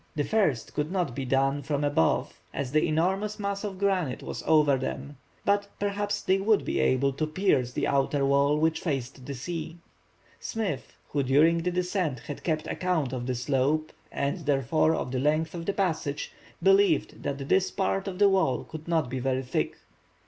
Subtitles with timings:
[0.15, 4.41] The first could not be done from above as the enormous mass of granite was
[4.47, 9.27] over them; but, perhaps, they would be able to pierce the outer wall which faced
[9.27, 9.77] the sea.
[10.39, 15.19] Smith, who during the descent had kept account of the slope, and therefore of the
[15.19, 16.31] length of the passage,
[16.63, 19.75] believed that this part of the wall could not be very thick.